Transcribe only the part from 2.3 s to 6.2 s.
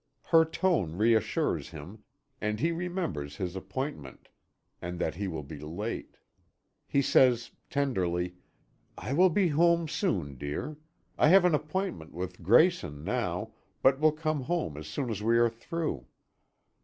and he remembers his appointment, and that he will be late.